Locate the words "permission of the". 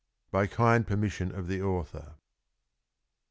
0.87-1.61